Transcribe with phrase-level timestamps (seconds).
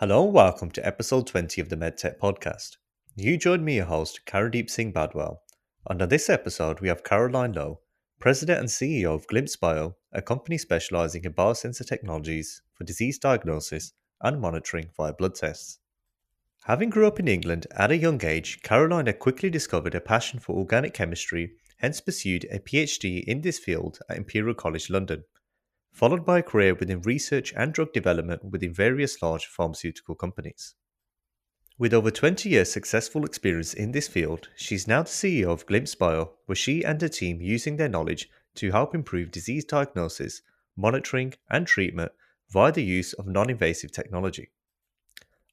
[0.00, 2.78] Hello and welcome to episode 20 of the MedTech podcast.
[3.16, 5.40] You join me, your host, Karandeep Singh Badwal.
[5.86, 7.80] Under this episode, we have Caroline Loew,
[8.18, 13.92] President and CEO of Glympse Bio, a company specializing in biosensor technologies for disease diagnosis
[14.22, 15.80] and monitoring via blood tests.
[16.64, 20.56] Having grew up in England at a young age, Caroline quickly discovered a passion for
[20.56, 25.24] organic chemistry, hence pursued a PhD in this field at Imperial College London
[25.92, 30.74] followed by a career within research and drug development within various large pharmaceutical companies.
[31.78, 35.98] With over 20 years' successful experience in this field, she's now the CEO of Glympse
[35.98, 40.42] Bio, where she and her team using their knowledge to help improve disease diagnosis,
[40.76, 42.12] monitoring, and treatment
[42.50, 44.50] via the use of non invasive technology.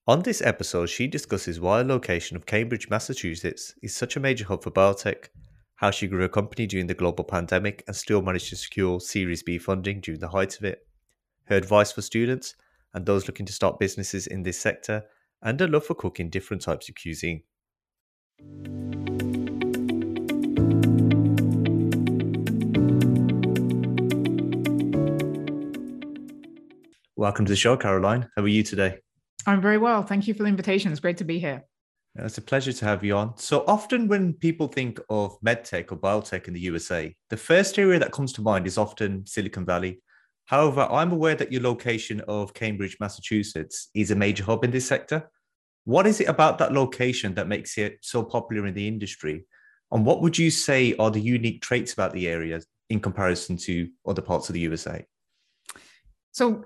[0.05, 4.45] On this episode, she discusses why the location of Cambridge, Massachusetts is such a major
[4.45, 5.27] hub for biotech
[5.77, 9.43] how she grew a company during the global pandemic and still managed to secure Series
[9.43, 10.87] B funding during the height of it,
[11.45, 12.55] her advice for students
[12.95, 15.03] and those looking to start businesses in this sector,
[15.43, 17.43] and her love for cooking different types of cuisine.
[27.15, 28.27] Welcome to the show, Caroline.
[28.35, 28.97] How are you today?
[29.45, 30.01] I'm very well.
[30.01, 30.91] Thank you for the invitation.
[30.91, 31.65] It's great to be here.
[32.19, 33.37] It's a pleasure to have you on.
[33.37, 37.99] So often when people think of medtech or biotech in the USA, the first area
[37.99, 40.01] that comes to mind is often Silicon Valley.
[40.45, 44.87] However, I'm aware that your location of Cambridge, Massachusetts is a major hub in this
[44.87, 45.29] sector.
[45.83, 49.45] What is it about that location that makes it so popular in the industry?
[49.91, 53.89] And what would you say are the unique traits about the area in comparison to
[54.07, 55.05] other parts of the USA?
[56.31, 56.65] So,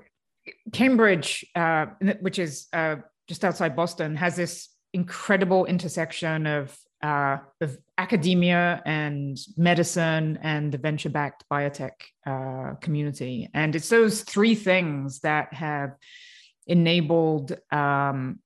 [0.72, 1.88] Cambridge, uh,
[2.22, 9.38] which is uh, just outside Boston, has this incredible intersection of uh, of academia and
[9.58, 11.94] medicine and the venture backed biotech
[12.28, 13.50] uh, community.
[13.56, 15.96] And it's those three things that have
[16.68, 18.40] enabled um,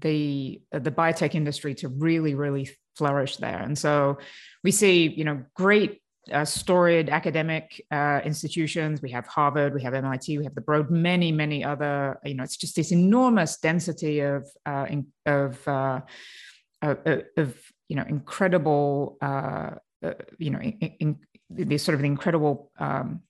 [0.00, 3.60] the the biotech industry to really really flourish there.
[3.60, 4.18] And so
[4.64, 6.00] we see you know great
[6.32, 9.02] uh, storied academic uh, institutions.
[9.02, 12.18] We have Harvard, we have MIT, we have the Broad, many, many other.
[12.24, 16.00] You know, it's just this enormous density of uh, in, of, uh,
[16.82, 16.98] of,
[17.36, 17.56] of
[17.88, 19.70] you know incredible uh,
[20.02, 21.18] uh, you know in, in,
[21.50, 23.22] this sort of incredible um,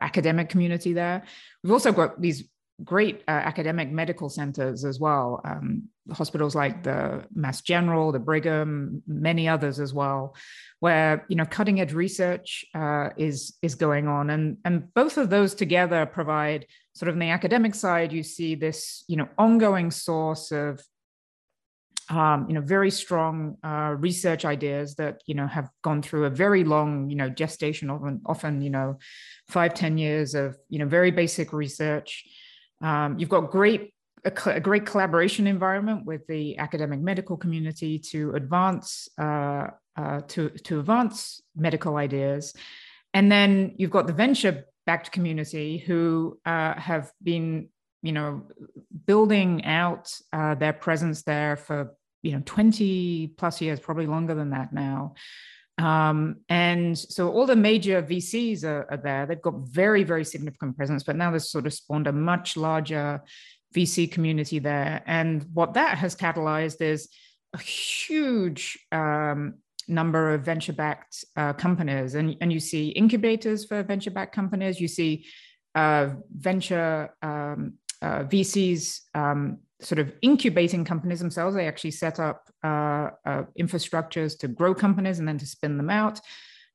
[0.00, 1.22] academic community there.
[1.62, 2.42] We've also got these
[2.84, 5.40] great academic medical centers as well.
[5.44, 10.34] Um, hospitals like the Mass General, the Brigham, many others as well,
[10.80, 15.30] where you know cutting edge research uh, is is going on, and and both of
[15.30, 19.90] those together provide sort of on the academic side, you see this you know ongoing
[19.90, 20.82] source of
[22.10, 26.30] um, you know very strong uh, research ideas that you know have gone through a
[26.30, 28.98] very long you know gestation, often often you know
[29.48, 32.24] five ten years of you know very basic research.
[32.82, 33.94] Um, you've got great
[34.24, 40.50] a, a, great collaboration environment with the academic medical community to advance uh, uh, to
[40.50, 42.54] to advance medical ideas,
[43.14, 47.68] and then you've got the venture backed community who uh, have been
[48.02, 48.42] you know
[49.06, 54.50] building out uh, their presence there for you know 20 plus years probably longer than
[54.50, 55.14] that now
[55.82, 59.26] um, and so all the major VCs are, are, there.
[59.26, 63.22] They've got very, very significant presence, but now they've sort of spawned a much larger
[63.74, 65.02] VC community there.
[65.06, 67.08] And what that has catalyzed is
[67.52, 69.54] a huge um,
[69.88, 72.14] number of venture backed uh, companies.
[72.14, 75.26] And, and you see incubators for venture backed companies, you see
[75.74, 81.54] uh, venture um, uh, VCs um, sort of incubating companies themselves.
[81.54, 85.90] They actually set up uh, uh, infrastructures to grow companies and then to spin them
[85.90, 86.20] out.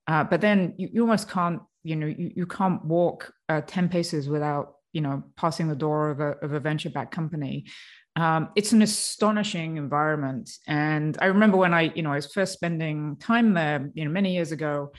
[0.08, 4.30] Uh, but then you, you, almost can't, you know, you, you can't walk 10 paces
[4.30, 7.66] without you know passing the door of a, of a venture backed company
[8.16, 12.54] um, it's an astonishing environment and i remember when i you know i was first
[12.54, 14.92] spending time there you know many years ago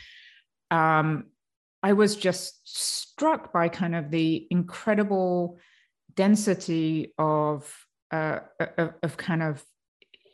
[0.71, 1.25] um,
[1.83, 5.59] i was just struck by kind of the incredible
[6.23, 7.61] density of
[8.11, 8.41] uh,
[8.83, 9.65] of, of kind of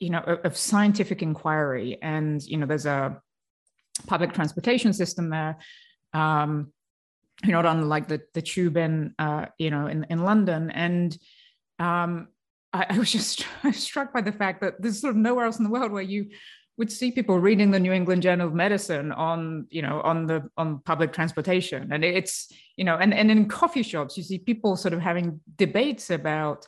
[0.00, 1.98] you know of, scientific inquiry.
[2.02, 3.20] And you know there's a
[4.06, 5.56] public transportation system there
[6.14, 6.72] um,
[7.44, 11.12] you know, on like the the tube in uh, you know in in London, and
[11.78, 12.28] um,
[12.72, 15.64] I, I was just struck by the fact that there's sort of nowhere else in
[15.64, 16.30] the world where you
[16.76, 20.48] would see people reading the New England Journal of Medicine on, you know, on the
[20.56, 24.76] on public transportation, and it's, you know, and and in coffee shops you see people
[24.76, 26.66] sort of having debates about,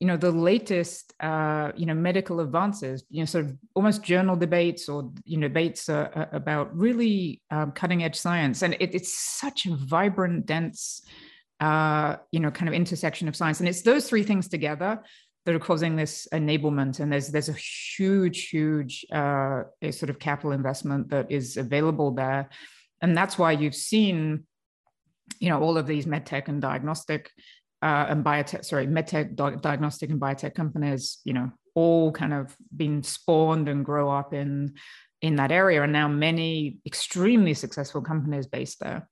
[0.00, 4.36] you know the latest uh, you know medical advances you know sort of almost journal
[4.36, 8.62] debates or you know debates uh, uh, about really um, cutting edge science.
[8.62, 11.02] And it, it's such a vibrant dense
[11.60, 13.60] uh, you know kind of intersection of science.
[13.60, 15.02] And it's those three things together
[15.44, 17.00] that are causing this enablement.
[17.00, 17.52] And there's there's a
[17.96, 22.48] huge, huge uh, a sort of capital investment that is available there,
[23.00, 24.44] and that's why you've seen,
[25.38, 27.30] you know, all of these medtech and diagnostic
[27.82, 32.56] uh, and biotech, sorry, medtech, di- diagnostic and biotech companies, you know, all kind of
[32.74, 34.74] been spawned and grow up in
[35.20, 39.08] in that area, and now many extremely successful companies based there.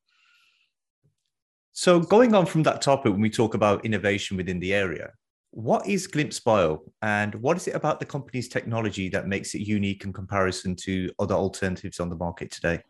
[1.72, 5.12] So, going on from that topic, when we talk about innovation within the area,
[5.52, 9.60] what is Glympse Bio and what is it about the company's technology that makes it
[9.60, 12.80] unique in comparison to other alternatives on the market today?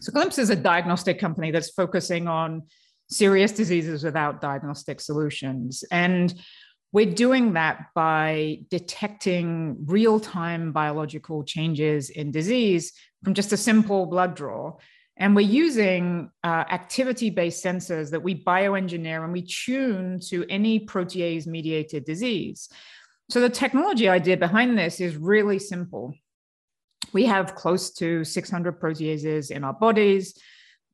[0.00, 2.64] So, Glympse is a diagnostic company that's focusing on
[3.08, 5.84] serious diseases without diagnostic solutions.
[5.92, 6.34] And
[6.90, 12.92] we're doing that by detecting real time biological changes in disease
[13.22, 14.76] from just a simple blood draw
[15.18, 20.86] and we're using uh, activity based sensors that we bioengineer and we tune to any
[20.86, 22.68] protease mediated disease.
[23.28, 26.14] So, the technology idea behind this is really simple.
[27.12, 30.38] We have close to 600 proteases in our bodies.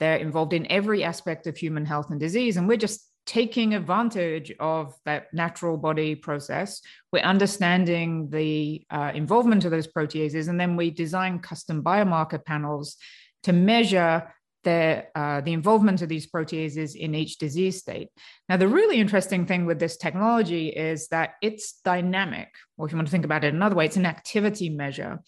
[0.01, 2.57] They're involved in every aspect of human health and disease.
[2.57, 6.81] And we're just taking advantage of that natural body process.
[7.13, 12.97] We're understanding the uh, involvement of those proteases, and then we design custom biomarker panels
[13.45, 14.31] to measure
[14.65, 18.09] the, uh, the involvement of these proteases in each disease state.
[18.49, 22.99] Now, the really interesting thing with this technology is that it's dynamic, or if you
[22.99, 25.21] want to think about it another way, it's an activity measure.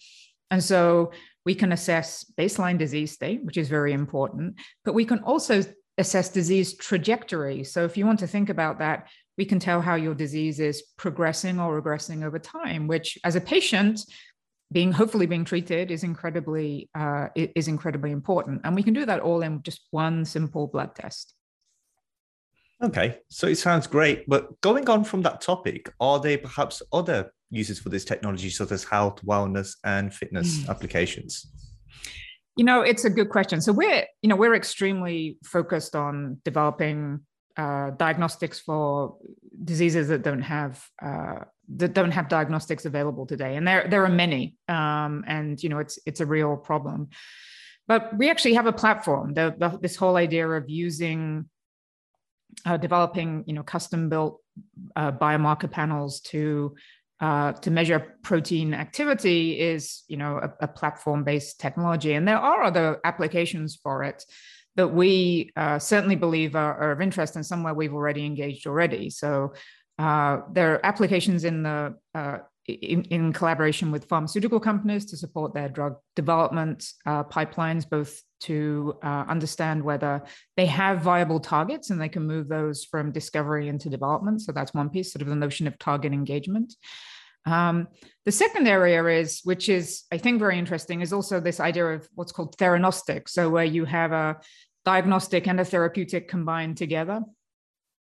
[0.49, 1.11] And so
[1.45, 5.63] we can assess baseline disease state, which is very important, but we can also
[5.97, 7.63] assess disease trajectory.
[7.63, 10.81] So if you want to think about that, we can tell how your disease is
[10.97, 14.01] progressing or regressing over time, which as a patient,
[14.71, 19.21] being hopefully being treated is incredibly uh, is incredibly important, and we can do that
[19.21, 21.33] all in just one simple blood test.
[22.83, 27.31] Okay, so it sounds great, but going on from that topic, are there perhaps other
[27.49, 30.69] uses for this technology, such as health, wellness, and fitness mm.
[30.69, 31.47] applications?
[32.55, 33.61] You know, it's a good question.
[33.61, 37.21] So we're, you know, we're extremely focused on developing
[37.57, 39.17] uh, diagnostics for
[39.63, 41.39] diseases that don't have uh,
[41.75, 45.79] that don't have diagnostics available today, and there there are many, um, and you know
[45.79, 47.09] it's it's a real problem.
[47.87, 49.33] But we actually have a platform.
[49.33, 51.49] The, the, this whole idea of using
[52.65, 54.41] uh, developing you know custom built
[54.95, 56.75] uh, biomarker panels to
[57.19, 62.37] uh, to measure protein activity is you know a, a platform based technology, and there
[62.37, 64.23] are other applications for it
[64.77, 69.09] that we uh, certainly believe are, are, of interest and somewhere we've already engaged already.
[69.09, 69.53] So
[69.99, 72.37] uh, there are applications in the uh,
[72.67, 78.97] in, in, collaboration with pharmaceutical companies to support their drug development uh, pipelines, both to
[79.01, 80.21] uh, understand whether
[80.57, 84.41] they have viable targets and they can move those from discovery into development.
[84.41, 86.73] So that's one piece, sort of the notion of target engagement.
[87.45, 87.87] Um,
[88.25, 92.07] the second area is, which is I think very interesting, is also this idea of
[92.15, 93.29] what's called theranostic.
[93.29, 94.37] So where you have a
[94.87, 97.19] diagnostic and a therapeutic combined together.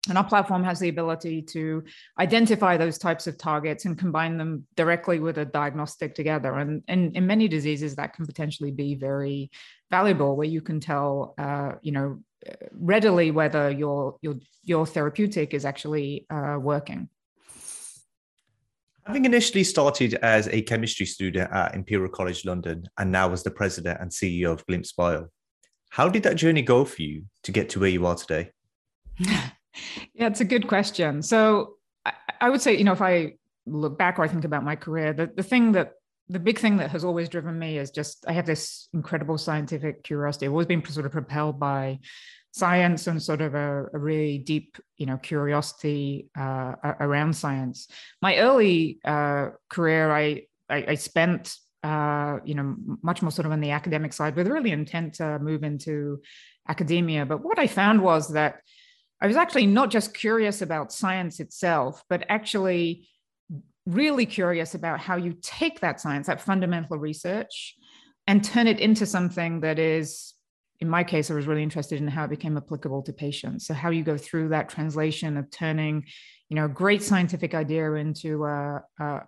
[0.07, 1.83] And our platform has the ability to
[2.17, 6.51] identify those types of targets and combine them directly with a diagnostic together.
[6.59, 9.51] And, and in many diseases, that can potentially be very
[9.91, 12.23] valuable, where you can tell, uh, you know,
[12.71, 17.09] readily whether your your your therapeutic is actually uh, working.
[19.05, 23.51] Having initially started as a chemistry student at Imperial College London and now as the
[23.51, 25.27] president and CEO of Glympse Bio,
[25.91, 28.51] how did that journey go for you to get to where you are today?
[29.19, 29.51] yeah,
[30.15, 31.21] it's a good question.
[31.21, 33.33] So I, I, would say, you know, if I
[33.65, 35.91] look back or I think about my career, the, the thing that
[36.29, 40.03] the big thing that has always driven me is just I have this incredible scientific
[40.03, 40.45] curiosity.
[40.45, 41.99] I've always been sort of propelled by
[42.53, 47.89] science and sort of a, a really deep, you know, curiosity uh, around science.
[48.21, 51.53] My early uh, career, I, I, I spent
[51.83, 55.39] uh, you know, much more sort of on the academic side with really intent to
[55.39, 56.21] move into
[56.67, 57.25] academia.
[57.25, 58.61] But what I found was that
[59.21, 63.07] I was actually not just curious about science itself, but actually
[63.85, 67.75] really curious about how you take that science, that fundamental research,
[68.27, 70.33] and turn it into something that is,
[70.79, 73.67] in my case, I was really interested in how it became applicable to patients.
[73.67, 76.05] So how you go through that translation of turning,
[76.49, 79.21] you know, a great scientific idea into a, a,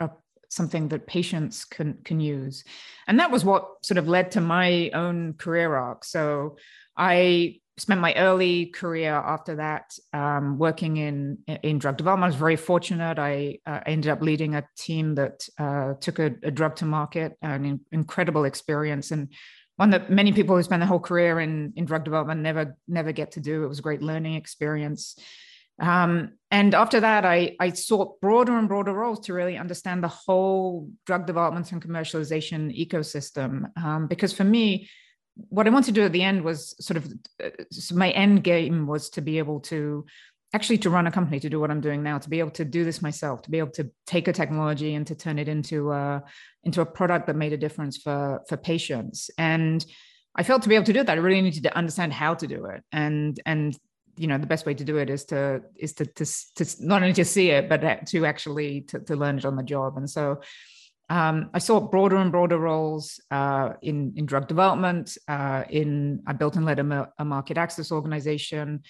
[0.00, 0.10] a,
[0.50, 2.64] something that patients can can use
[3.06, 6.56] and that was what sort of led to my own career arc so
[6.96, 12.24] i spent my early career after that um, working in in drug development.
[12.24, 13.18] I was very fortunate.
[13.18, 17.36] I uh, ended up leading a team that uh, took a, a, drug to market,
[17.40, 19.32] an in, incredible experience, and
[19.76, 23.12] one that many people who spend their whole career in in drug development never never
[23.12, 23.64] get to do.
[23.64, 25.16] It was a great learning experience.
[25.80, 30.08] Um, and after that, I, I sought broader and broader roles to really understand the
[30.08, 33.70] whole drug development and commercialization ecosystem.
[33.82, 34.88] Um, because for me,
[35.48, 38.44] what I wanted to do at the end was sort of uh, so my end
[38.44, 40.04] game was to be able to
[40.52, 42.64] actually to run a company to do what i'm doing now to be able to
[42.64, 45.92] do this myself to be able to take a technology and to turn it into
[45.92, 46.22] a
[46.64, 49.86] into a product that made a difference for for patients and
[50.34, 52.46] i felt to be able to do that i really needed to understand how to
[52.46, 53.78] do it and and
[54.20, 56.24] you know the best way to do it is to is to to,
[56.56, 59.62] to not only to see it but to actually to, to learn it on the
[59.62, 60.40] job and so
[61.08, 65.18] um, I saw broader and broader roles uh, in in drug development.
[65.26, 68.84] Uh, in I built and led a, a market access organization.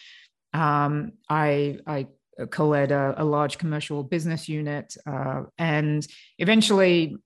[0.52, 2.08] Um, I, I
[2.50, 6.06] co-led a, a, large commercial business unit, uh, and
[6.38, 7.16] eventually,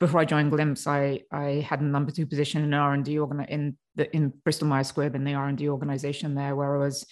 [0.00, 3.18] before I joined Glympse, I, I had a number two position in R and D
[3.18, 6.76] organ in the in Bristol Myers Squibb in the R and D organization there, where
[6.76, 7.06] I was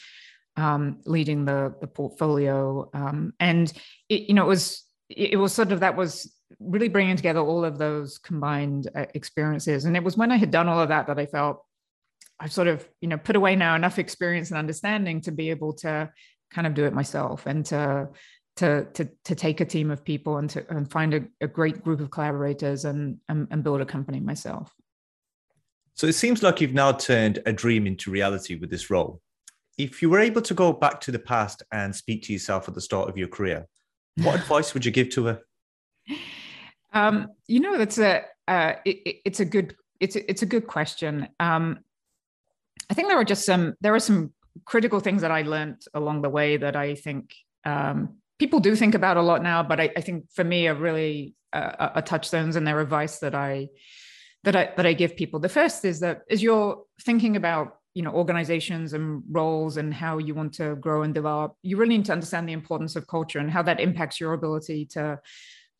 [0.56, 3.72] um, leading the the portfolio, um, and
[4.08, 7.64] it, you know it was it was sort of that was really bringing together all
[7.64, 11.06] of those combined uh, experiences, and it was when I had done all of that
[11.08, 11.64] that I felt
[12.40, 15.72] I've sort of, you know, put away now enough experience and understanding to be able
[15.74, 16.10] to
[16.50, 18.08] kind of do it myself and to
[18.56, 21.82] to to to take a team of people and to and find a, a great
[21.82, 24.72] group of collaborators and, and and build a company myself.
[25.94, 29.20] So it seems like you've now turned a dream into reality with this role.
[29.76, 32.74] If you were able to go back to the past and speak to yourself at
[32.74, 33.66] the start of your career,
[34.22, 35.40] what advice would you give to her?
[36.92, 40.66] Um, you know, that's a uh, it, it's a good it's a, it's a good
[40.66, 41.28] question.
[41.40, 41.80] Um,
[42.90, 44.32] I think there are just some there are some
[44.64, 48.94] critical things that I learned along the way that I think um, people do think
[48.94, 52.56] about a lot now, but I, I think for me are really uh, are touchstones
[52.56, 53.68] and their advice that I
[54.44, 55.40] that I that I give people.
[55.40, 60.18] The first is that as you're thinking about you know organizations and roles and how
[60.18, 63.38] you want to grow and develop, you really need to understand the importance of culture
[63.38, 65.18] and how that impacts your ability to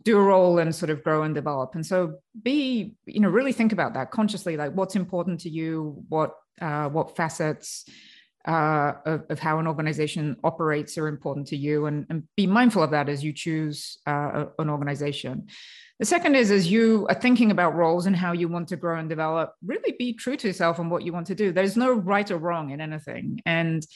[0.05, 1.75] do a role and sort of grow and develop.
[1.75, 6.05] And so be, you know, really think about that consciously, like what's important to you,
[6.09, 7.85] what uh, what facets
[8.47, 12.83] uh, of, of, how an organization operates are important to you, and, and be mindful
[12.83, 15.49] of that as you choose uh, an organization.
[16.01, 18.99] The second is as you are thinking about roles and how you want to grow
[18.99, 21.53] and develop, really be true to yourself and what you want to do.
[21.53, 23.41] There's no right or wrong in anything.
[23.47, 23.87] And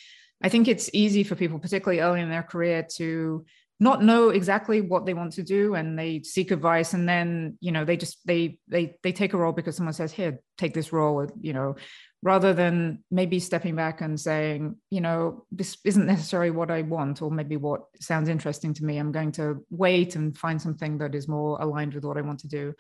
[0.43, 3.45] I think it's easy for people, particularly early in their career, to
[3.81, 7.71] not know exactly what they want to do and they seek advice and then you
[7.71, 10.93] know they just they they they take a role because someone says here take this
[10.93, 11.77] role you know
[12.23, 17.23] rather than maybe stepping back and saying you know this isn't necessarily what i want
[17.23, 18.99] or maybe what sounds interesting to me.
[18.99, 22.41] I'm going to wait and find something that is more aligned with what i want
[22.41, 22.75] to do.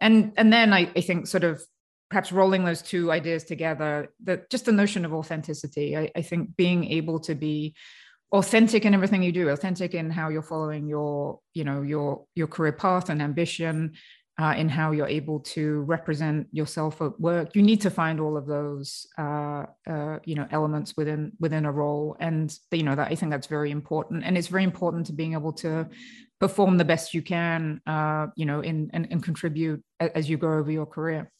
[0.00, 1.62] And and then i, I think sort of
[2.08, 5.96] perhaps rolling those two ideas together that just the notion of authenticity.
[5.96, 7.74] I, I think being able to be
[8.32, 12.46] authentic in everything you do authentic in how you're following your you know your your
[12.46, 13.94] career path and ambition
[14.38, 17.56] uh, in how you're able to represent yourself at work.
[17.56, 21.72] You need to find all of those uh, uh, you know elements within within a
[21.72, 22.16] role.
[22.20, 24.24] And you know that i think that's very important.
[24.24, 25.88] And it's very important to being able to
[26.38, 30.52] perform the best you can uh, you know in and, and contribute as you go
[30.52, 31.30] over your career.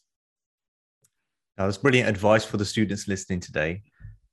[1.59, 3.83] That was brilliant advice for the students listening today.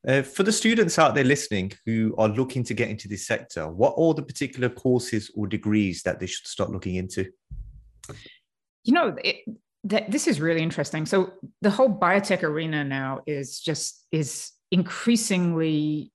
[0.05, 3.69] Uh, for the students out there listening who are looking to get into this sector,
[3.69, 7.25] what are the particular courses or degrees that they should start looking into?
[8.83, 9.37] You know, it,
[9.85, 11.05] that this is really interesting.
[11.05, 16.11] So the whole biotech arena now is just is increasingly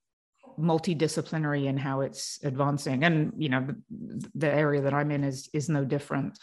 [0.59, 5.49] multidisciplinary in how it's advancing, and you know, the, the area that I'm in is
[5.53, 6.37] is no different.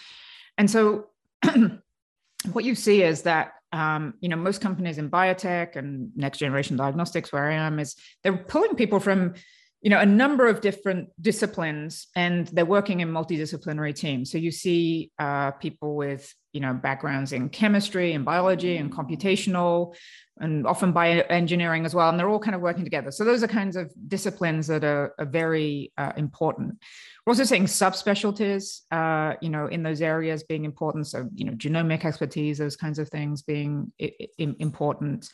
[0.59, 1.07] And so,
[2.53, 6.77] what you see is that um, you know, most companies in biotech and next generation
[6.77, 9.35] diagnostics, where I am, is they're pulling people from,
[9.83, 14.33] you know, a number of different disciplines, and they're working in multidisciplinary teams.
[14.33, 19.95] So you see uh, people with, you know, backgrounds in chemistry and biology and computational,
[20.39, 23.11] and often bioengineering as well, and they're all kind of working together.
[23.11, 26.79] So those are kinds of disciplines that are, are very uh, important.
[27.25, 31.07] We're also seeing subspecialties, uh, you know, in those areas being important.
[31.07, 35.29] So, you know, genomic expertise, those kinds of things being I- I- important.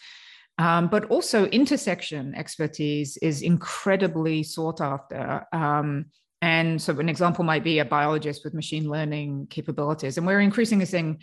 [0.62, 5.44] Um, but also intersection expertise is incredibly sought after.
[5.52, 6.06] Um,
[6.40, 10.18] and so an example might be a biologist with machine learning capabilities.
[10.18, 11.20] And we're increasingly seeing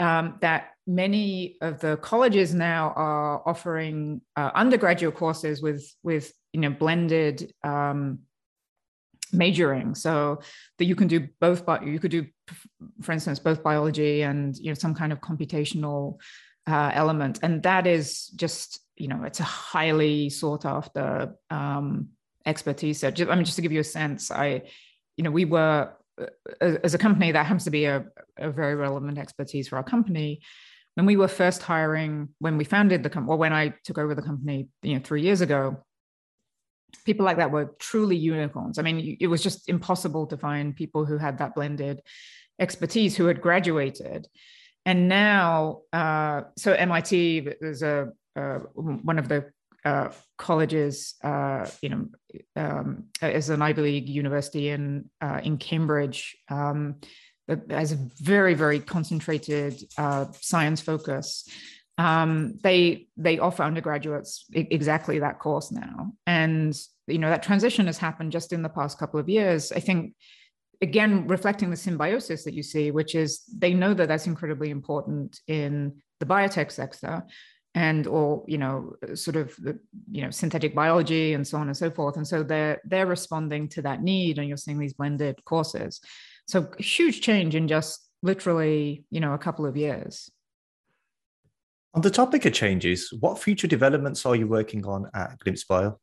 [0.00, 6.60] um, that many of the colleges now are offering uh, undergraduate courses with with you
[6.60, 8.18] know blended um,
[9.32, 10.40] majoring so
[10.78, 12.26] that you can do both but you could do
[13.02, 16.18] for instance both biology and you know some kind of computational
[16.66, 17.40] uh, element.
[17.42, 22.08] And that is just you know it's a highly sought after um,
[22.46, 23.00] expertise.
[23.00, 24.62] So, just, I mean, just to give you a sense, I,
[25.16, 25.92] you know, we were
[26.60, 28.04] as a company that happens to be a,
[28.38, 30.40] a very relevant expertise for our company.
[30.94, 34.14] When we were first hiring when we founded the company or when i took over
[34.14, 35.82] the company you know three years ago
[37.04, 38.78] people like that were truly unicorns.
[38.78, 42.00] I mean it was just impossible to find people who had that blended
[42.60, 44.28] expertise who had graduated
[44.84, 49.50] and now uh, so mit is a uh, one of the
[49.84, 52.06] uh, colleges, uh, you know,
[52.56, 56.96] um, as an Ivy League university in uh, in Cambridge, um,
[57.68, 61.46] has a very very concentrated uh, science focus.
[61.98, 66.74] Um, they they offer undergraduates exactly that course now, and
[67.06, 69.70] you know that transition has happened just in the past couple of years.
[69.70, 70.14] I think
[70.84, 75.40] again reflecting the symbiosis that you see, which is they know that that's incredibly important
[75.48, 75.72] in
[76.20, 77.24] the biotech sector
[77.74, 79.78] and or you know sort of the
[80.12, 82.16] you know synthetic biology and so on and so forth.
[82.16, 86.00] And so they're they're responding to that need and you're seeing these blended courses.
[86.46, 90.30] So huge change in just literally you know a couple of years.
[91.94, 95.98] On the topic of changes what future developments are you working on at glympse bio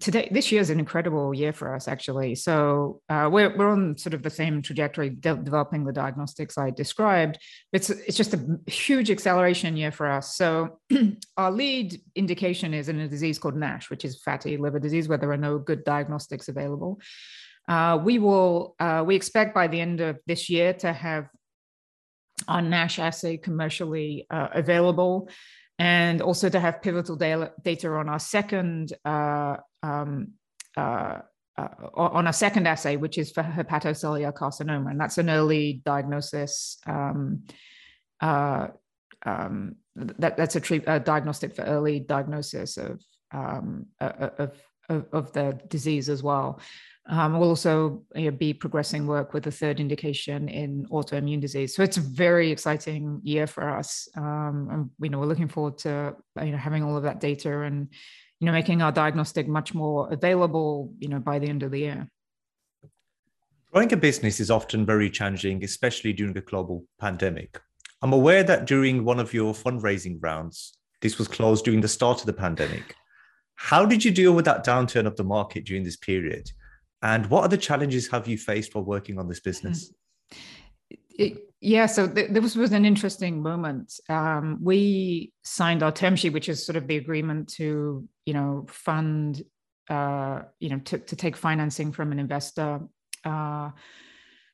[0.00, 2.34] today this year is an incredible year for us actually.
[2.34, 6.70] So uh, we're, we're on sort of the same trajectory de- developing the diagnostics i
[6.70, 7.38] described.
[7.72, 10.36] It's it's just a huge acceleration year for us.
[10.36, 10.78] So
[11.36, 15.18] our lead indication is in a disease called nash which is fatty liver disease where
[15.18, 17.00] there are no good diagnostics available.
[17.68, 21.28] Uh, we will uh, we expect by the end of this year to have
[22.48, 25.28] our nash assay commercially uh, available
[25.78, 30.32] and also to have pivotal data on our second uh, um,
[30.76, 31.18] uh,
[31.58, 36.78] uh, on our second assay, which is for hepatocellular carcinoma, and that's an early diagnosis.
[36.86, 37.44] Um,
[38.20, 38.68] uh,
[39.26, 43.02] um, that, that's a, a, diagnostic for early diagnosis of,
[43.32, 44.52] um, of,
[44.88, 46.60] of, of the disease as well.
[47.08, 51.74] Um, we'll also you know, be progressing work with the third indication in autoimmune disease.
[51.74, 54.08] So it's a very exciting year for us.
[54.16, 57.62] Um, and you know, we're looking forward to you know having all of that data
[57.62, 57.88] and
[58.38, 60.92] you know making our diagnostic much more available.
[61.00, 62.08] You know, by the end of the year.
[63.72, 67.58] Growing a business is often very challenging, especially during a global pandemic.
[68.02, 72.20] I'm aware that during one of your fundraising rounds, this was closed during the start
[72.20, 72.94] of the pandemic.
[73.54, 76.50] How did you deal with that downturn of the market during this period?
[77.02, 79.92] And what other challenges have you faced while working on this business?
[81.10, 84.00] It, yeah, so th- this was an interesting moment.
[84.08, 88.66] Um, we signed our term sheet, which is sort of the agreement to, you know,
[88.68, 89.42] fund,
[89.88, 92.80] uh, you know, to, to take financing from an investor.
[93.24, 93.70] Uh,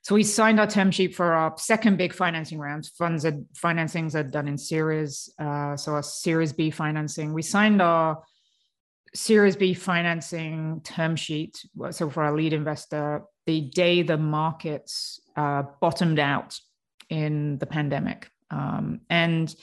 [0.03, 2.91] so we signed our term sheet for our second big financing round.
[2.97, 5.33] Funds and financings are done in series.
[5.39, 7.33] Uh, so our Series B financing.
[7.33, 8.23] We signed our
[9.15, 15.63] Series B financing term sheet, so for our lead investor, the day the markets uh,
[15.81, 16.59] bottomed out
[17.09, 18.31] in the pandemic.
[18.51, 19.55] Um, and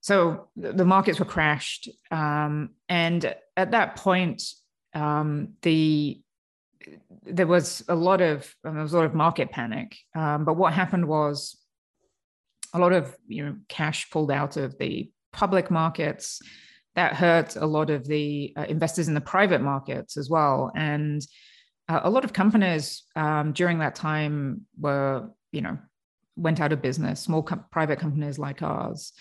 [0.00, 1.88] so the markets were crashed.
[2.10, 4.42] Um, and at that point,
[4.94, 6.20] um, the
[7.24, 9.96] there was a lot of there was a lot of market panic.
[10.14, 11.56] Um, but what happened was
[12.72, 16.40] a lot of you know cash pulled out of the public markets
[16.98, 20.72] that hurt a lot of the uh, investors in the private markets as well.
[20.74, 21.24] And
[21.88, 25.78] uh, a lot of companies um, during that time were, you know,
[26.36, 27.20] went out of business.
[27.20, 29.12] Small private companies like ours,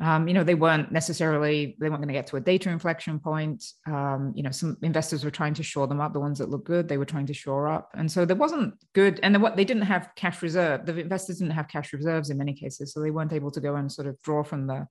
[0.00, 3.20] um, you know, they weren't necessarily they weren't going to get to a data inflection
[3.20, 3.64] point.
[3.86, 6.12] Um, you know, some investors were trying to shore them up.
[6.12, 8.74] The ones that looked good, they were trying to shore up, and so there wasn't
[8.92, 9.20] good.
[9.22, 10.84] And what they didn't have cash reserve.
[10.84, 13.76] The investors didn't have cash reserves in many cases, so they weren't able to go
[13.76, 14.88] and sort of draw from the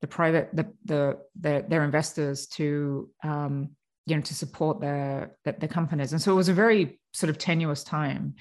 [0.00, 3.70] the private the the, the their investors to um,
[4.06, 6.12] you know to support their, their companies.
[6.12, 8.34] And so it was a very sort of tenuous time.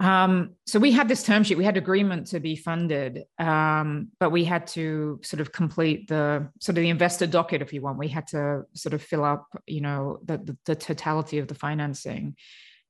[0.00, 1.58] Um, so we had this term sheet.
[1.58, 6.48] We had agreement to be funded um, but we had to sort of complete the
[6.60, 7.98] sort of the investor docket if you want.
[7.98, 11.54] We had to sort of fill up you know the, the, the totality of the
[11.54, 12.36] financing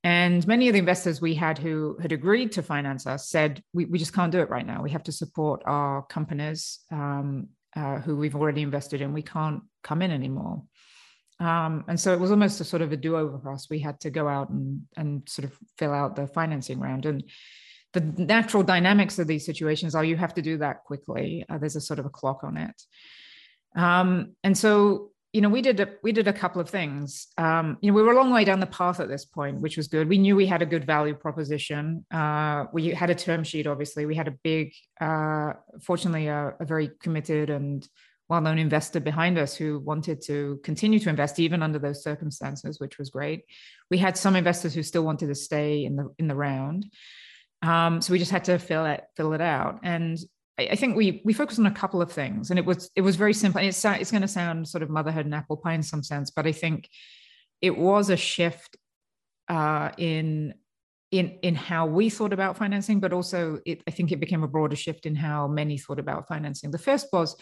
[0.05, 3.85] and many of the investors we had who had agreed to finance us said, we,
[3.85, 4.83] we just can't do it right now.
[4.83, 9.13] We have to support our companies um, uh, who we've already invested in.
[9.13, 10.63] We can't come in anymore.
[11.39, 13.71] Um, and so it was almost a sort of a do over for us.
[13.71, 17.07] We had to go out and, and sort of fill out the financing round.
[17.07, 17.23] And
[17.93, 21.45] the natural dynamics of these situations are you have to do that quickly.
[21.49, 22.83] Uh, there's a sort of a clock on it.
[23.77, 27.29] Um, and so you know, we did a, we did a couple of things.
[27.39, 29.79] Um, you know, we were a long way down the path at this point, which
[29.79, 30.09] was good.
[30.09, 32.05] We knew we had a good value proposition.
[32.13, 34.05] Uh, we had a term sheet, obviously.
[34.05, 37.87] We had a big, uh, fortunately, a, a, very committed and
[38.29, 42.99] well-known investor behind us who wanted to continue to invest even under those circumstances, which
[42.99, 43.45] was great.
[43.91, 46.87] We had some investors who still wanted to stay in the in the round.
[47.63, 49.81] Um, so we just had to fill it fill it out.
[49.83, 50.19] And
[50.71, 53.17] I, think we we focused on a couple of things, and it was it was
[53.17, 53.59] very simple.
[53.59, 56.31] And it's it's going to sound sort of motherhood and apple pie in some sense,
[56.31, 56.89] but I think
[57.61, 58.77] it was a shift
[59.49, 60.55] uh, in
[61.11, 64.49] in in how we thought about financing, but also it, I think it became a
[64.49, 66.71] broader shift in how many thought about financing.
[66.71, 67.37] The first was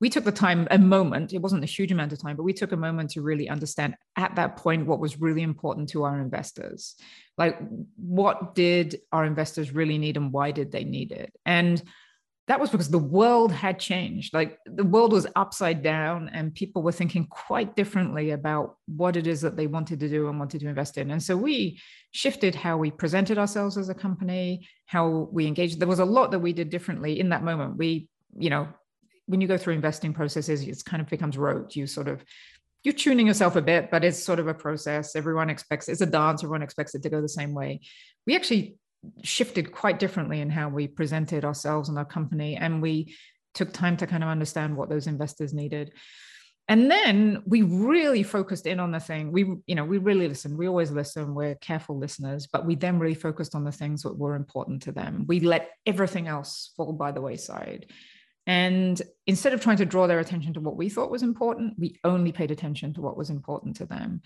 [0.00, 2.52] we took the time, a moment, it wasn't a huge amount of time, but we
[2.52, 6.20] took a moment to really understand at that point what was really important to our
[6.20, 6.96] investors.
[7.38, 7.58] Like,
[7.96, 11.32] what did our investors really need and why did they need it?
[11.46, 11.82] And
[12.48, 14.32] that was because the world had changed.
[14.32, 19.26] Like, the world was upside down, and people were thinking quite differently about what it
[19.26, 21.10] is that they wanted to do and wanted to invest in.
[21.10, 21.80] And so we
[22.12, 25.80] shifted how we presented ourselves as a company, how we engaged.
[25.80, 27.76] There was a lot that we did differently in that moment.
[27.76, 28.68] We, you know,
[29.26, 31.74] when you go through investing processes, it kind of becomes rote.
[31.74, 32.24] You sort of
[32.84, 35.16] you're tuning yourself a bit, but it's sort of a process.
[35.16, 36.44] Everyone expects it's a dance.
[36.44, 37.80] Everyone expects it to go the same way.
[38.28, 38.76] We actually
[39.22, 43.14] shifted quite differently in how we presented ourselves and our company, and we
[43.54, 45.92] took time to kind of understand what those investors needed.
[46.68, 49.30] And then we really focused in on the thing.
[49.30, 50.58] We, you know, we really listened.
[50.58, 51.34] We always listen.
[51.34, 54.92] We're careful listeners, but we then really focused on the things that were important to
[54.92, 55.24] them.
[55.28, 57.86] We let everything else fall by the wayside.
[58.48, 61.98] And instead of trying to draw their attention to what we thought was important, we
[62.04, 64.22] only paid attention to what was important to them.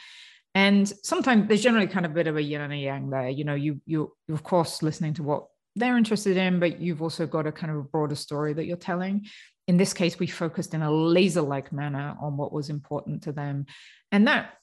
[0.55, 3.29] And sometimes there's generally kind of a bit of a yin and a yang there.
[3.29, 7.03] You know, you you you of course listening to what they're interested in, but you've
[7.03, 9.27] also got a kind of a broader story that you're telling.
[9.69, 13.67] In this case, we focused in a laser-like manner on what was important to them.
[14.11, 14.55] And that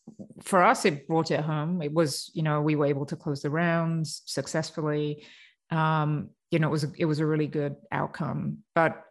[0.43, 1.81] for us, it brought it home.
[1.81, 5.25] It was, you know, we were able to close the rounds successfully.
[5.71, 8.57] Um, you know, it was it was a really good outcome.
[8.75, 9.01] But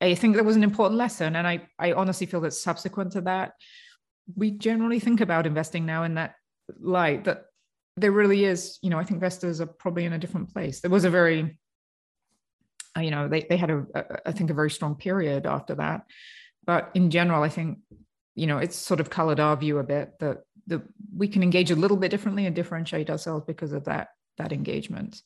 [0.00, 1.36] I think that was an important lesson.
[1.36, 3.52] And I, I honestly feel that subsequent to that,
[4.34, 6.34] we generally think about investing now in that
[6.78, 7.44] light that
[7.96, 10.80] there really is, you know, I think investors are probably in a different place.
[10.80, 11.58] There was a very,
[12.96, 15.74] uh, you know, they, they had a, a, I think a very strong period after
[15.76, 16.02] that.
[16.66, 17.78] But in general, I think,
[18.34, 20.82] you know, it's sort of colored our view a bit that, that
[21.14, 24.08] we can engage a little bit differently and differentiate ourselves because of that,
[24.38, 25.22] that engagement.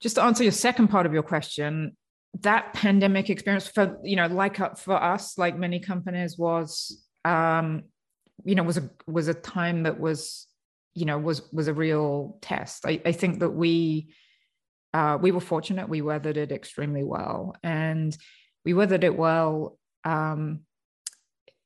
[0.00, 1.96] Just to answer your second part of your question,
[2.40, 7.84] that pandemic experience for you know like uh, for us like many companies was um
[8.44, 10.46] you know was a was a time that was
[10.94, 12.86] you know was was a real test.
[12.86, 14.12] I, I think that we
[14.94, 17.56] uh, we were fortunate we weathered it extremely well.
[17.62, 18.14] And
[18.64, 20.60] we weathered it well um,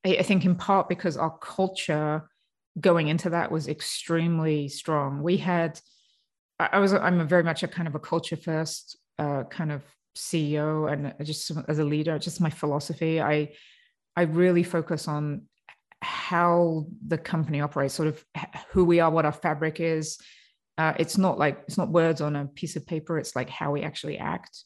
[0.05, 2.29] I, I think in part because our culture
[2.79, 5.23] going into that was extremely strong.
[5.23, 5.81] We had
[6.59, 9.83] i was i'm very much a kind of a culture first uh, kind of
[10.17, 13.21] CEO and just as a leader, just my philosophy.
[13.21, 13.53] I
[14.17, 15.43] I really focus on
[16.03, 18.25] how the company operates, sort of
[18.71, 20.19] who we are, what our fabric is.
[20.79, 23.19] Uh, it's not like it's not words on a piece of paper.
[23.19, 24.65] It's like how we actually act,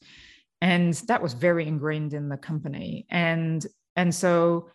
[0.59, 3.05] and that was very ingrained in the company.
[3.09, 4.69] And and so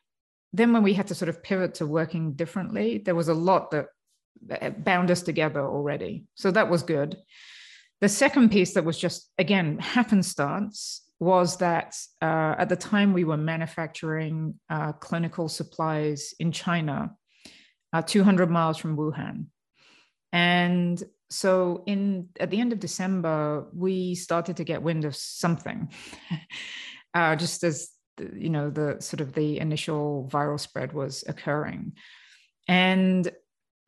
[0.52, 3.70] then when we had to sort of pivot to working differently, there was a lot
[3.70, 3.88] that
[4.84, 6.24] bound us together already.
[6.34, 7.16] So that was good.
[8.00, 13.24] The second piece that was just, again, happenstance was that uh, at the time we
[13.24, 17.12] were manufacturing uh, clinical supplies in China,
[17.92, 19.46] uh, 200 miles from Wuhan.
[20.32, 25.90] And so in at the end of December, we started to get wind of something,
[27.14, 27.90] uh, just as
[28.34, 31.94] you know the sort of the initial viral spread was occurring.
[32.68, 33.26] And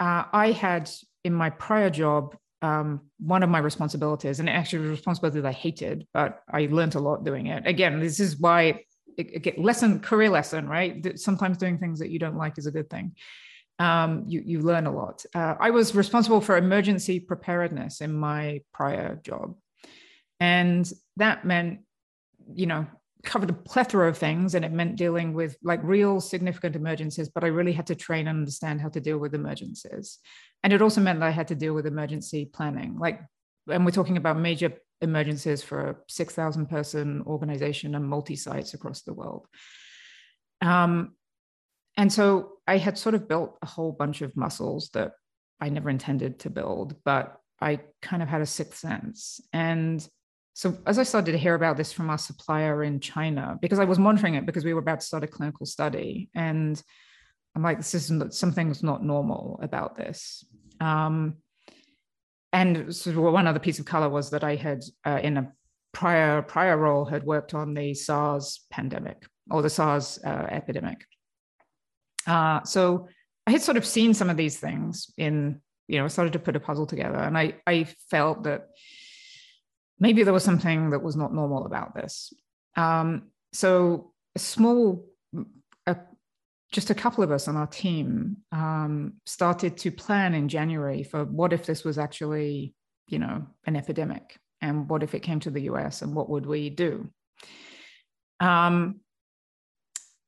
[0.00, 0.90] uh, I had
[1.24, 6.06] in my prior job um, one of my responsibilities, and actually a responsibility I hated,
[6.12, 7.66] but I learned a lot doing it.
[7.66, 8.84] Again, this is why
[9.16, 11.18] it, it lesson career lesson, right?
[11.18, 13.12] Sometimes doing things that you don't like is a good thing.
[13.78, 15.24] Um, you you learn a lot.
[15.34, 19.54] Uh, I was responsible for emergency preparedness in my prior job,
[20.40, 21.80] and that meant,
[22.52, 22.86] you know,
[23.24, 27.28] covered a plethora of things, and it meant dealing with like real significant emergencies.
[27.28, 30.18] But I really had to train and understand how to deal with emergencies
[30.62, 32.98] and it also meant that I had to deal with emergency planning.
[32.98, 33.20] Like,
[33.70, 39.02] and we're talking about major emergencies for a 6,000 person organization and multi sites across
[39.02, 39.46] the world.
[40.60, 41.14] Um,
[41.96, 45.12] and so I had sort of built a whole bunch of muscles that
[45.60, 49.40] I never intended to build, but I kind of had a sixth sense.
[49.52, 50.06] And
[50.58, 53.84] so as I started to hear about this from our supplier in China, because I
[53.84, 56.82] was monitoring it because we were about to start a clinical study, and
[57.54, 60.44] I'm like, this isn't something's not normal about this.
[60.80, 61.36] Um,
[62.52, 65.52] and so one other piece of color was that I had uh, in a
[65.92, 71.04] prior prior role had worked on the SARS pandemic, or the SARS uh, epidemic.
[72.26, 73.06] Uh, so
[73.46, 76.56] I had sort of seen some of these things in, you know, started to put
[76.56, 78.62] a puzzle together, and I I felt that
[79.98, 82.32] maybe there was something that was not normal about this.
[82.76, 85.06] Um, so a small,
[85.86, 85.96] a,
[86.72, 91.24] just a couple of us on our team um, started to plan in January for
[91.24, 92.74] what if this was actually,
[93.08, 96.46] you know, an epidemic, and what if it came to the US, and what would
[96.46, 97.08] we do?
[98.40, 99.00] Um,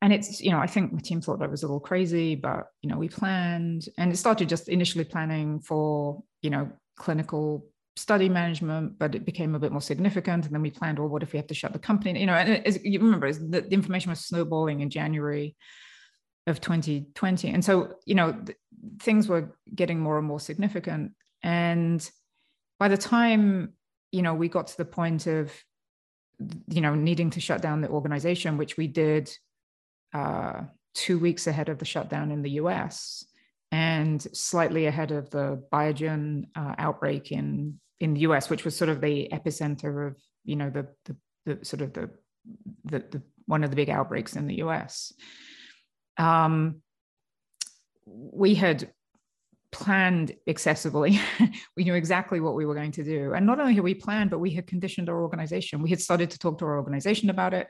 [0.02, 2.68] and it's you know i think my team thought that was a little crazy but
[2.83, 8.29] you know we planned and it started just initially planning for you know clinical study
[8.29, 10.46] management, but it became a bit more significant.
[10.46, 12.20] And then we planned, well, what if we have to shut the company?
[12.20, 15.57] You know, and as you remember, the, the information was snowballing in January
[16.46, 17.48] of 2020.
[17.48, 18.59] And so, you know, th-
[19.00, 21.12] things were getting more and more significant.
[21.42, 22.09] And
[22.79, 23.74] by the time,
[24.12, 25.53] you know, we got to the point of,
[26.68, 29.31] you know, needing to shut down the organization, which we did
[30.14, 30.62] uh,
[30.94, 33.24] two weeks ahead of the shutdown in the US,
[33.72, 38.88] and slightly ahead of the Biogen uh, outbreak in in the US, which was sort
[38.88, 42.11] of the epicenter of you know the the, the sort of the,
[42.85, 45.12] the, the one of the big outbreaks in the US.
[46.16, 46.83] Um,
[48.06, 48.90] we had
[49.72, 51.20] planned accessibly.
[51.76, 53.35] we knew exactly what we were going to do.
[53.35, 55.83] And not only had we planned, but we had conditioned our organization.
[55.83, 57.68] We had started to talk to our organization about it.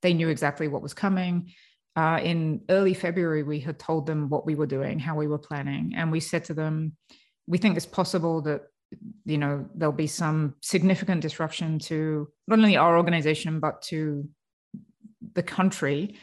[0.00, 1.52] They knew exactly what was coming
[1.96, 5.38] uh, in early February, we had told them what we were doing, how we were
[5.38, 6.96] planning, and we said to them,
[7.46, 8.62] "We think it's possible that
[9.24, 14.28] you know there'll be some significant disruption to not only our organization but to
[15.34, 16.16] the country.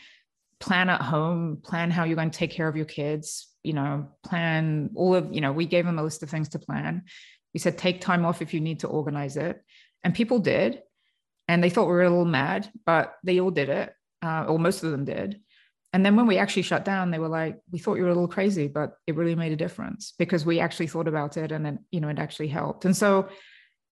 [0.59, 3.47] Plan at home, plan how you're going to take care of your kids.
[3.63, 5.53] You know, plan all of you know.
[5.53, 7.03] We gave them a list of things to plan.
[7.53, 9.63] We said take time off if you need to organize it,
[10.03, 10.81] and people did,
[11.47, 14.59] and they thought we were a little mad, but they all did it, uh, or
[14.59, 15.39] most of them did
[15.93, 18.13] and then when we actually shut down they were like we thought you were a
[18.13, 21.65] little crazy but it really made a difference because we actually thought about it and
[21.65, 22.85] then you know it actually helped.
[22.85, 23.29] And so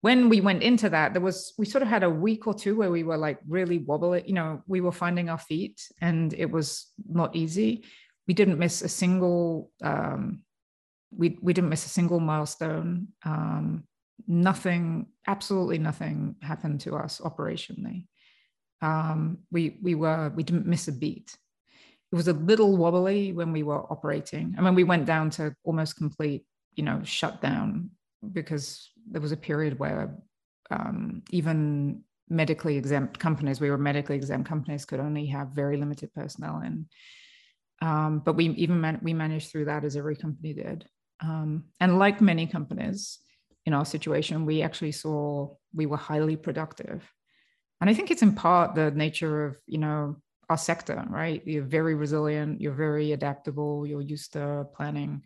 [0.02, 2.76] when we went into that there was we sort of had a week or two
[2.76, 6.52] where we were like really wobbly you know we were finding our feet and it
[6.52, 7.84] was not easy.
[8.28, 10.42] We didn't miss a single um,
[11.12, 13.08] we we didn't miss a single milestone.
[13.24, 13.86] Um,
[14.28, 18.08] nothing absolutely nothing happened to us operationally.
[18.82, 21.36] Um, we we were we didn't miss a beat
[22.12, 24.54] it was a little wobbly when we were operating.
[24.56, 27.90] and when we went down to almost complete, you know, shutdown
[28.32, 30.16] because there was a period where
[30.72, 36.14] um, even medically exempt companies, we were medically exempt companies, could only have very limited
[36.14, 36.88] personnel in.
[37.82, 40.86] Um, but we even man- we managed through that as every company did.
[41.20, 43.20] Um, and like many companies
[43.66, 47.12] in our situation, we actually saw we were highly productive.
[47.80, 50.18] And I think it's in part the nature of, you know,
[50.50, 51.42] our sector, right?
[51.46, 55.24] You're very resilient, you're very adaptable, you're used to planning.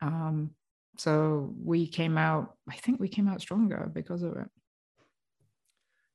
[0.00, 0.50] Um,
[0.96, 4.48] so we came out, I think we came out stronger because of it.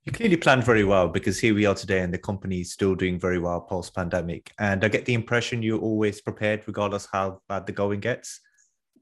[0.04, 2.94] You clearly planned very well because here we are today and the company is still
[2.94, 4.52] doing very well post pandemic.
[4.60, 8.42] And I get the impression you're always prepared, regardless how bad the going gets.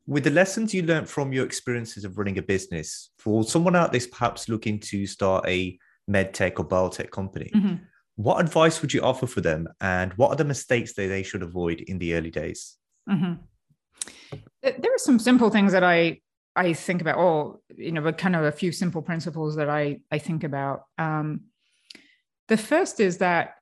[0.06, 3.92] With the lessons you learned from your experiences of running a business, for someone out
[3.92, 7.84] there perhaps looking to start a med tech or biotech company, mm-hmm
[8.16, 9.68] what advice would you offer for them?
[9.80, 12.78] And what are the mistakes that they should avoid in the early days?
[13.10, 13.34] Mm-hmm.
[14.62, 16.20] there are some simple things that i
[16.56, 20.00] i think about or you know but kind of a few simple principles that i
[20.12, 20.84] i think about.
[20.98, 21.42] Um,
[22.48, 23.56] the first is that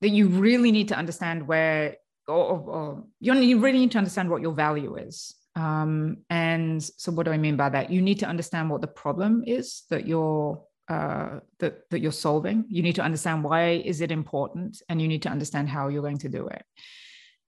[0.00, 1.96] that you really need to understand where
[2.28, 5.34] or, or you really need to understand what your value is.
[5.54, 7.90] Um, and so what do i mean by that?
[7.90, 12.64] You need to understand what the problem is that you're uh, that that you're solving.
[12.68, 16.02] You need to understand why is it important, and you need to understand how you're
[16.02, 16.64] going to do it.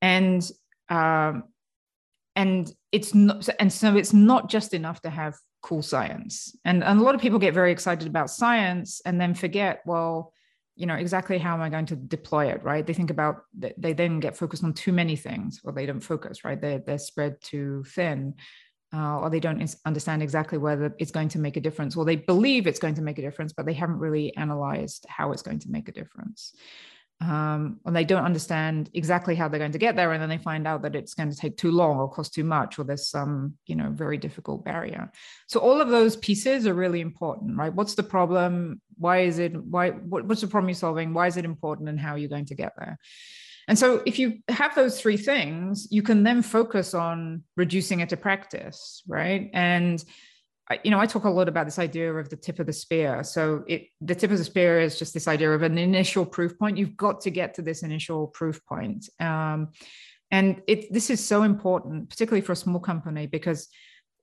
[0.03, 0.49] And
[0.89, 1.45] um,
[2.37, 6.57] and it's not and so it's not just enough to have cool science.
[6.65, 10.33] And, and a lot of people get very excited about science and then forget, well,
[10.79, 13.93] you know exactly how am i going to deploy it right they think about they
[13.93, 17.37] then get focused on too many things or they don't focus right they're, they're spread
[17.43, 18.33] too thin
[18.95, 22.17] uh, or they don't understand exactly whether it's going to make a difference, or they
[22.17, 25.59] believe it's going to make a difference, but they haven't really analyzed how it's going
[25.59, 26.55] to make a difference.
[27.21, 30.39] Um, and they don't understand exactly how they're going to get there, and then they
[30.39, 33.09] find out that it's going to take too long or cost too much, or there's
[33.09, 35.11] some, you know, very difficult barrier.
[35.49, 37.75] So all of those pieces are really important, right?
[37.75, 38.81] What's the problem?
[38.99, 39.53] Why is it?
[39.57, 39.91] Why?
[39.91, 41.13] What, what's the problem you're solving?
[41.13, 41.89] Why is it important?
[41.89, 42.99] And how are you going to get there?
[43.67, 48.09] And so if you have those three things, you can then focus on reducing it
[48.11, 49.51] to practice, right?
[49.53, 50.03] And
[50.85, 53.25] you know, I talk a lot about this idea of the tip of the spear.
[53.25, 56.59] So it, the tip of the spear is just this idea of an initial proof
[56.59, 56.77] point.
[56.77, 59.09] You've got to get to this initial proof point.
[59.19, 59.69] Um,
[60.31, 63.69] and it, this is so important, particularly for a small company, because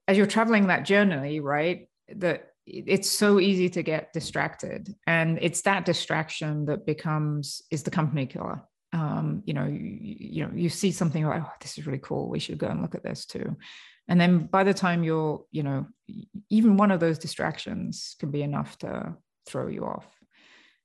[0.07, 4.93] as you're traveling that journey, right, that it's so easy to get distracted.
[5.07, 8.61] And it's that distraction that becomes, is the company killer.
[8.93, 12.29] Um, you know, you, you know, you see something like, oh, this is really cool.
[12.29, 13.55] We should go and look at this too
[14.07, 15.85] and then by the time you're you know
[16.49, 19.15] even one of those distractions can be enough to
[19.47, 20.07] throw you off.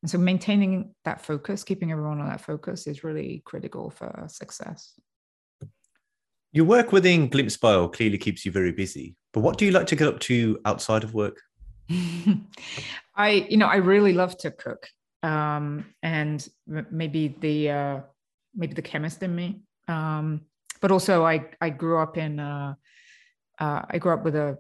[0.03, 4.99] And so maintaining that focus keeping everyone on that focus is really critical for success.
[6.53, 9.87] Your work within Glympse Bio clearly keeps you very busy but what do you like
[9.89, 11.41] to get up to outside of work?
[13.17, 14.87] I you know i really love to cook
[15.23, 18.01] um, and maybe the uh,
[18.55, 19.63] maybe the chemist in me.
[19.89, 20.43] Um,
[20.81, 22.75] but also i i grew up in uh,
[23.61, 24.59] uh, I grew up with a,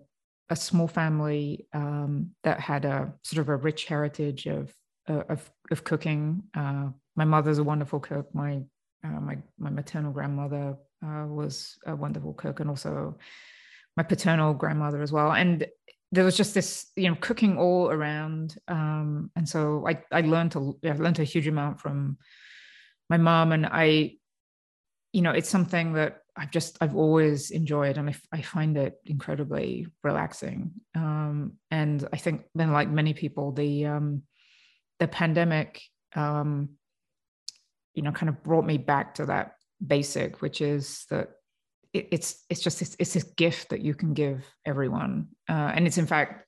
[0.50, 4.72] a small family um, that had a sort of a rich heritage of
[5.08, 6.42] uh, of, of cooking.
[6.54, 8.32] Uh, my mother's a wonderful cook.
[8.34, 8.62] My
[9.02, 13.16] uh, my my maternal grandmother uh, was a wonderful cook, and also
[13.96, 15.32] my paternal grandmother as well.
[15.32, 15.66] And
[16.12, 18.58] there was just this, you know, cooking all around.
[18.68, 22.18] Um, and so I I learned to I learned a huge amount from
[23.08, 24.16] my mom, and I,
[25.12, 28.94] you know, it's something that I've just I've always enjoyed and I, I find it
[29.06, 30.72] incredibly relaxing.
[30.94, 34.22] Um, and I think then like many people, the um,
[34.98, 35.80] the pandemic
[36.14, 36.70] um,
[37.94, 39.52] you know kind of brought me back to that
[39.84, 41.30] basic, which is that
[41.92, 45.86] it, it's it's just it's, it's, this gift that you can give everyone, uh, and
[45.86, 46.44] it's in fact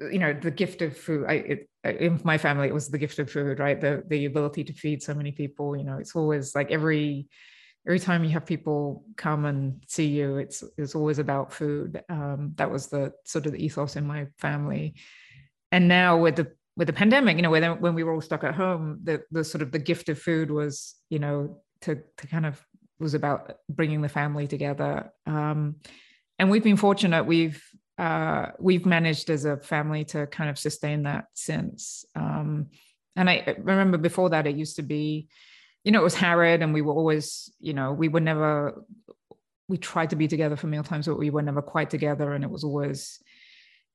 [0.00, 1.26] you know the gift of food.
[1.28, 3.80] I, it, in my family it was the gift of food right?
[3.80, 7.26] The the ability to feed so many people you know it's always like every
[7.86, 12.02] every time you have people come and see you, it's it's always about food.
[12.08, 14.94] Um, that was the sort of the ethos in my family.
[15.70, 18.44] And now with the with the pandemic, you know, when when we were all stuck
[18.44, 22.26] at home, the the sort of the gift of food was, you know, to to
[22.26, 22.64] kind of
[22.98, 25.10] was about bringing the family together.
[25.26, 25.76] Um,
[26.38, 27.24] and we've been fortunate.
[27.24, 27.62] We've
[27.98, 32.04] uh, we've managed as a family to kind of sustain that since.
[32.14, 32.68] Um,
[33.16, 35.28] and I remember before that, it used to be
[35.84, 38.84] you know, it was Harrod and we were always, you know, we were never,
[39.68, 42.32] we tried to be together for meal times, but we were never quite together.
[42.32, 43.20] And it was always,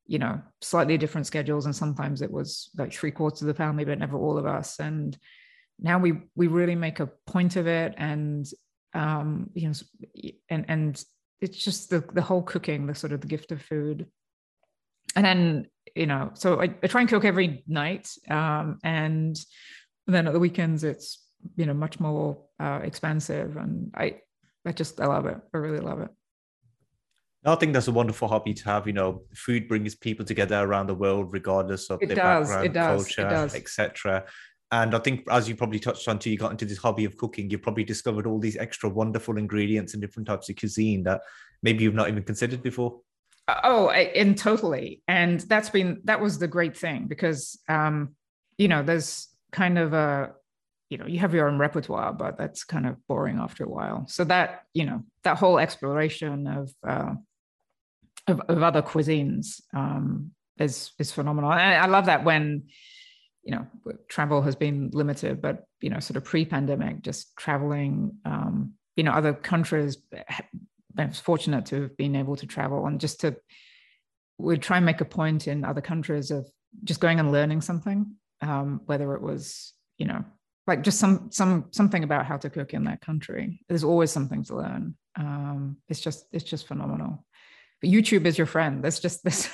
[0.05, 1.65] you know, slightly different schedules.
[1.65, 4.79] And sometimes it was like three quarters of the family, but never all of us.
[4.79, 5.17] And
[5.79, 7.93] now we, we really make a point of it.
[7.97, 8.45] And,
[8.93, 9.73] um, you know,
[10.49, 11.03] and, and
[11.39, 14.07] it's just the, the whole cooking, the sort of the gift of food.
[15.15, 18.09] And then, you know, so I, I try and cook every night.
[18.29, 19.37] Um, and
[20.05, 21.23] then at the weekends, it's
[21.55, 24.15] you know much more uh, expensive and i
[24.65, 26.09] i just i love it i really love it
[27.45, 28.87] I think that's a wonderful hobby to have.
[28.87, 32.73] You know, food brings people together around the world, regardless of it their does, background,
[32.73, 34.25] does, culture, etc.
[34.71, 37.15] And I think, as you probably touched on, too, you got into this hobby of
[37.15, 37.49] cooking.
[37.49, 41.21] You probably discovered all these extra wonderful ingredients and different types of cuisine that
[41.63, 42.99] maybe you've not even considered before.
[43.63, 45.01] Oh, and totally.
[45.07, 48.15] And that's been that was the great thing because, um,
[48.57, 50.33] you know, there's kind of a
[50.89, 54.05] you know you have your own repertoire but that's kind of boring after a while.
[54.07, 57.13] So that you know that whole exploration of uh,
[58.27, 61.51] of, of, other cuisines um, is is phenomenal.
[61.51, 62.63] And i love that when
[63.47, 63.65] you know
[64.09, 69.11] travel has been limited but you know sort of pre-pandemic just traveling um, you know
[69.11, 69.97] other countries
[70.97, 73.35] i was fortunate to have been able to travel and just to
[74.37, 76.45] we try and make a point in other countries of
[76.83, 80.25] just going and learning something um, whether it was you know
[80.67, 83.61] like just some some something about how to cook in that country.
[83.69, 84.95] There's always something to learn.
[85.15, 87.25] Um, it's just it's just phenomenal.
[87.81, 88.83] But youtube is your friend.
[88.83, 89.49] There's just this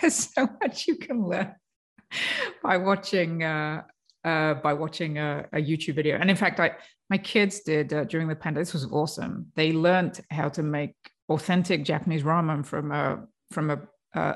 [0.00, 1.54] there's so much you can learn
[2.62, 3.82] by watching uh,
[4.24, 6.18] uh, by watching a, a, youtube video.
[6.18, 6.72] And in fact i
[7.08, 9.46] my kids did uh, during the pandemic this was awesome.
[9.54, 10.94] They learned how to make
[11.28, 13.78] authentic japanese ramen from a from a,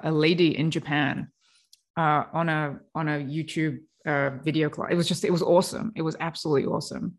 [0.05, 1.31] a lady in japan
[1.97, 4.91] uh, on a on a youtube uh, video class.
[4.91, 5.93] It was just, it was awesome.
[5.97, 7.19] It was absolutely awesome.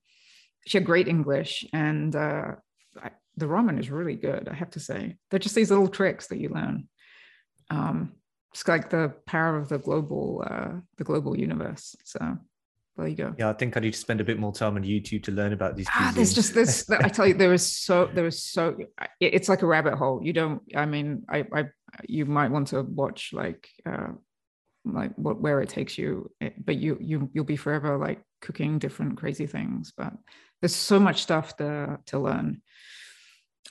[0.68, 2.54] She had great English and uh,
[3.02, 5.18] I, the ramen is really good, I have to say.
[5.30, 6.88] They're just these little tricks that you learn.
[7.70, 8.14] Um,
[8.52, 11.96] it's like the power of the global, uh, the global universe.
[12.04, 12.38] So
[12.98, 13.34] there you go.
[13.38, 15.54] Yeah, I think I need to spend a bit more time on YouTube to learn
[15.54, 15.88] about these.
[15.90, 16.90] Ah, there's just this.
[16.90, 18.78] I tell you, there is so there is so.
[19.20, 20.20] It's like a rabbit hole.
[20.22, 20.62] You don't.
[20.76, 21.70] I mean, I, I
[22.08, 24.10] you might want to watch like uh,
[24.86, 28.80] like what where it takes you eh, but you you you'll be forever like cooking
[28.80, 30.14] different crazy things but
[30.60, 32.62] there's so much stuff to to learn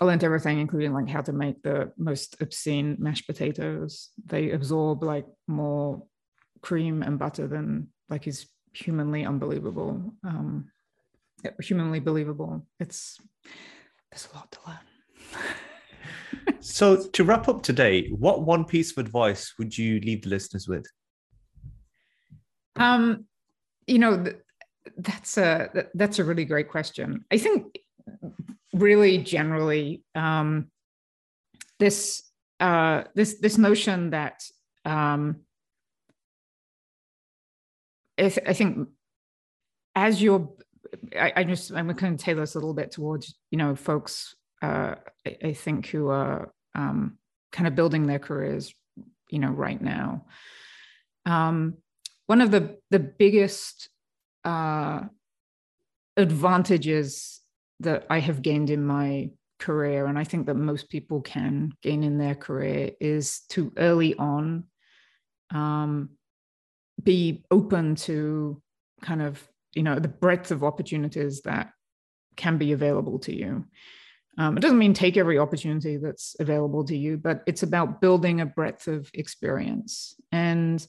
[0.01, 4.09] I learned everything, including like how to make the most obscene mashed potatoes.
[4.25, 6.03] They absorb like more
[6.63, 10.15] cream and butter than like is humanly unbelievable.
[10.25, 10.71] Um,
[11.61, 12.67] humanly believable.
[12.79, 13.19] It's
[14.11, 16.57] there's a lot to learn.
[16.61, 20.67] so to wrap up today, what one piece of advice would you leave the listeners
[20.67, 20.87] with?
[22.81, 23.27] Um,
[23.87, 24.25] you know,
[24.97, 27.25] that's a that's a really great question.
[27.31, 27.79] I think
[28.73, 30.71] really generally um,
[31.79, 32.23] this
[32.59, 34.43] uh, this this notion that
[34.85, 35.41] um,
[38.19, 38.89] I, th- I think
[39.95, 40.51] as you're
[41.19, 44.35] I, I, just I'm going to tailor this a little bit towards you know folks
[44.63, 44.95] uh,
[45.27, 47.19] I, I, think who are um,
[47.53, 48.75] kind of building their careers
[49.31, 50.27] you know right now.
[51.27, 51.77] Um,
[52.31, 53.89] one of the the biggest
[54.45, 55.01] uh,
[56.17, 57.41] advantages
[57.81, 62.05] that I have gained in my career, and I think that most people can gain
[62.05, 64.67] in their career, is to early on
[65.53, 66.11] um,
[67.03, 68.63] be open to
[69.03, 71.73] kind of you know the breadth of opportunities that
[72.37, 73.65] can be available to you.
[74.39, 78.41] Um, it doesn't mean take every opportunity that's available to you, but it's about building
[78.41, 80.15] a breadth of experience.
[80.31, 80.87] And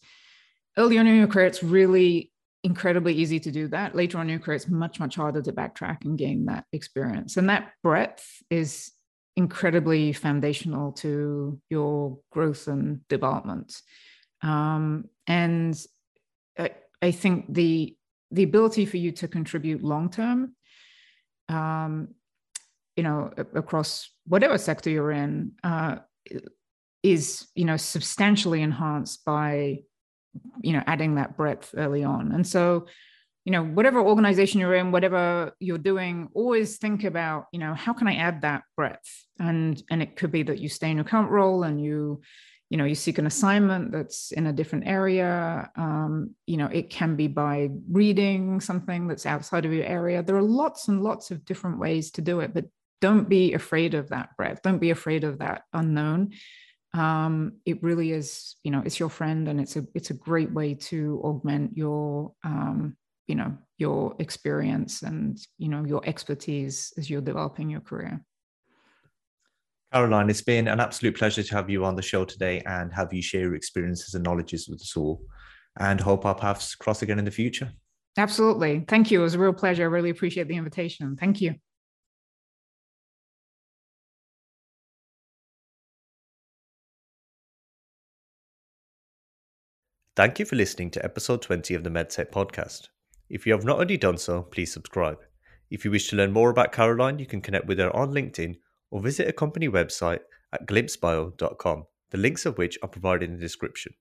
[0.77, 2.31] early on in your career, it's really
[2.63, 3.95] incredibly easy to do that.
[3.95, 7.37] Later on in your career, it's much, much harder to backtrack and gain that experience.
[7.37, 8.91] And that breadth is
[9.35, 13.81] incredibly foundational to your growth and development.
[14.41, 15.79] Um, and
[16.57, 17.95] I, I, think the
[18.31, 20.55] the ability for you to contribute long term,
[21.47, 22.09] um,
[22.95, 25.97] you know, across whatever sector you're in, uh,
[27.03, 29.79] is you know substantially enhanced by
[30.61, 32.31] you know adding that breadth early on.
[32.31, 32.87] And so
[33.45, 37.91] you know whatever organization you're in whatever you're doing always think about you know how
[37.91, 39.25] can i add that breadth?
[39.39, 42.21] And and it could be that you stay in your current role and you
[42.69, 45.69] you know you seek an assignment that's in a different area.
[45.75, 50.23] Um, you know it can be by reading something that's outside of your area.
[50.23, 52.65] There are lots and lots of different ways to do it but
[53.01, 54.61] don't be afraid of that breadth.
[54.61, 56.33] Don't be afraid of that unknown
[56.93, 60.51] um, it really is you know it's your friend and it's a it's a great
[60.51, 67.09] way to augment your um, you know your experience and you know your expertise as
[67.09, 68.23] you're developing your career.
[69.93, 73.13] Caroline it's been an absolute pleasure to have you on the show today and have
[73.13, 75.21] you share your experiences and knowledges with us all.
[75.79, 77.71] And hope our paths cross again in the future.
[78.17, 78.83] Absolutely.
[78.89, 79.21] Thank you.
[79.21, 79.83] It was a real pleasure.
[79.83, 81.15] I really appreciate the invitation.
[81.15, 81.55] Thank you
[90.13, 92.89] Thank you for listening to episode 20 of the MedTech podcast.
[93.29, 95.19] If you have not already done so, please subscribe.
[95.69, 98.57] If you wish to learn more about Caroline, you can connect with her on LinkedIn
[98.89, 100.19] or visit a company website
[100.51, 103.93] at glympsebio.com, the links of which are provided in the description.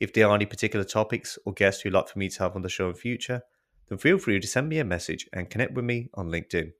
[0.00, 2.62] If there are any particular topics or guests you'd like for me to have on
[2.62, 3.42] the show in future,
[3.88, 6.72] then feel free to send me a message and connect with me on LinkedIn.